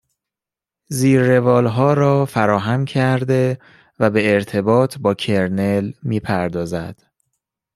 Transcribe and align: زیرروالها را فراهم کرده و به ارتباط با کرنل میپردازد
زیرروالها 0.89 1.93
را 1.93 2.25
فراهم 2.25 2.85
کرده 2.85 3.59
و 3.99 4.09
به 4.09 4.33
ارتباط 4.33 4.97
با 4.97 5.13
کرنل 5.13 5.91
میپردازد 6.03 7.01